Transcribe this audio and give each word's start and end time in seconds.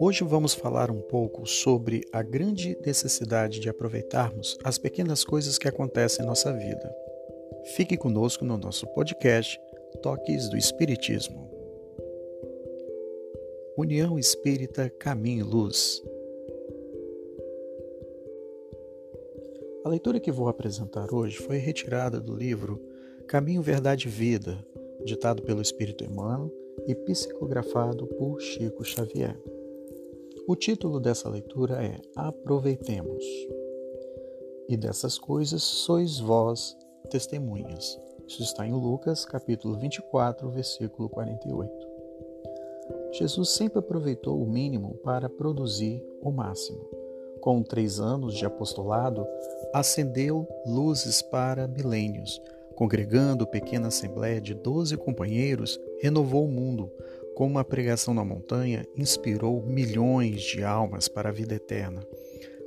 Hoje 0.00 0.24
vamos 0.24 0.54
falar 0.54 0.90
um 0.90 1.00
pouco 1.00 1.46
sobre 1.46 2.02
a 2.12 2.22
grande 2.22 2.76
necessidade 2.84 3.60
de 3.60 3.68
aproveitarmos 3.68 4.58
as 4.62 4.76
pequenas 4.76 5.24
coisas 5.24 5.58
que 5.58 5.68
acontecem 5.68 6.24
em 6.24 6.28
nossa 6.28 6.52
vida. 6.52 6.94
Fique 7.76 7.96
conosco 7.96 8.44
no 8.44 8.58
nosso 8.58 8.86
podcast 8.88 9.60
Toques 10.02 10.48
do 10.50 10.56
Espiritismo. 10.56 11.50
União 13.76 14.18
Espírita 14.18 14.90
Caminho 14.90 15.40
e 15.40 15.48
Luz. 15.48 16.02
A 19.84 19.88
leitura 19.88 20.20
que 20.20 20.32
vou 20.32 20.48
apresentar 20.48 21.12
hoje 21.12 21.36
foi 21.38 21.58
retirada 21.58 22.20
do 22.20 22.34
livro 22.34 22.80
Caminho, 23.26 23.62
Verdade 23.62 24.06
e 24.06 24.10
Vida, 24.10 24.64
ditado 25.04 25.42
pelo 25.42 25.62
Espírito 25.62 26.04
Emmanuel 26.04 26.50
e 26.86 26.94
psicografado 26.94 28.06
por 28.06 28.40
Chico 28.40 28.84
Xavier. 28.84 29.38
O 30.46 30.54
título 30.54 31.00
dessa 31.00 31.28
leitura 31.28 31.82
é 31.82 32.00
Aproveitemos. 32.16 33.24
E 34.68 34.76
dessas 34.76 35.18
coisas 35.18 35.62
sois 35.62 36.18
vós 36.18 36.76
testemunhas. 37.10 37.98
Isso 38.26 38.42
está 38.42 38.66
em 38.66 38.72
Lucas, 38.72 39.24
capítulo 39.24 39.78
24, 39.78 40.50
versículo 40.50 41.08
48. 41.08 41.70
Jesus 43.12 43.50
sempre 43.50 43.78
aproveitou 43.78 44.42
o 44.42 44.46
mínimo 44.46 44.94
para 45.04 45.28
produzir 45.28 46.04
o 46.20 46.30
máximo. 46.30 46.80
Com 47.40 47.62
três 47.62 48.00
anos 48.00 48.34
de 48.34 48.44
apostolado, 48.44 49.26
acendeu 49.72 50.48
luzes 50.66 51.22
para 51.22 51.68
milênios. 51.68 52.40
Congregando 52.76 53.46
pequena 53.46 53.88
assembleia 53.88 54.40
de 54.40 54.54
doze 54.54 54.96
companheiros, 54.96 55.80
renovou 56.00 56.44
o 56.44 56.50
mundo, 56.50 56.90
com 57.34 57.46
uma 57.46 57.64
pregação 57.64 58.14
na 58.14 58.24
montanha, 58.24 58.86
inspirou 58.96 59.62
milhões 59.62 60.42
de 60.42 60.62
almas 60.62 61.08
para 61.08 61.28
a 61.28 61.32
vida 61.32 61.54
eterna. 61.54 62.06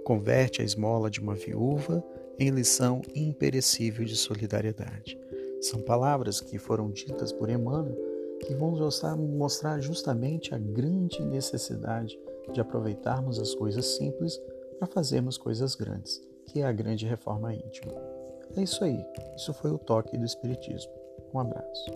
Converte 0.04 0.62
a 0.62 0.66
esmola 0.66 1.10
de 1.10 1.20
uma 1.20 1.36
viúva 1.36 2.04
em 2.40 2.50
lição 2.50 3.02
imperecível 3.16 4.06
de 4.06 4.16
solidariedade. 4.16 5.18
São 5.62 5.82
palavras 5.82 6.40
que 6.40 6.58
foram 6.58 6.92
ditas 6.92 7.32
por 7.32 7.50
Emmanuel 7.50 7.96
que 8.40 8.54
vão 8.54 8.78
mostrar 9.18 9.80
justamente 9.82 10.54
a 10.54 10.58
grande 10.58 11.24
necessidade 11.24 12.18
de 12.54 12.62
aproveitarmos 12.62 13.40
as 13.40 13.56
coisas 13.56 13.86
simples 13.98 14.40
para 14.78 14.88
fazermos 14.88 15.38
coisas 15.38 15.76
grandes, 15.76 16.22
que 16.46 16.62
é 16.62 16.66
a 16.66 16.72
grande 16.72 17.06
reforma 17.06 17.54
íntima. 17.54 18.17
É 18.56 18.62
isso 18.62 18.84
aí. 18.84 19.06
Isso 19.36 19.54
foi 19.54 19.72
o 19.72 19.78
toque 19.78 20.18
do 20.18 20.26
Espiritismo. 20.26 20.92
Um 21.34 21.40
abraço. 21.40 21.92